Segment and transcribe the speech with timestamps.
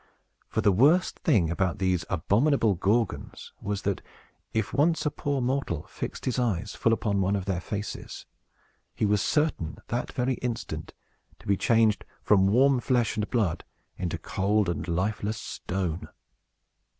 [0.49, 4.01] For the worst thing about these abominable Gorgons was, that,
[4.51, 8.25] if once a poor mortal fixed his eyes full upon one of their faces,
[8.95, 10.95] he was certain, that very instant,
[11.37, 13.63] to be changed from warm flesh and blood
[13.95, 16.09] into cold and lifeless stone!